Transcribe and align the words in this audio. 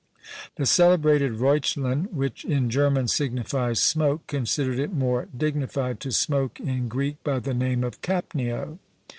The 0.55 0.65
celebrated 0.65 1.33
Reuchlin, 1.33 2.05
which 2.11 2.43
in 2.43 2.71
German 2.71 3.07
signifies 3.07 3.79
smoke, 3.79 4.25
considered 4.25 4.79
it 4.79 4.91
more 4.91 5.27
dignified 5.37 5.99
to 5.99 6.11
smoke 6.11 6.59
in 6.59 6.87
Greek 6.87 7.23
by 7.23 7.37
the 7.37 7.53
name 7.53 7.83
of 7.83 8.01
Capnio. 8.01 8.79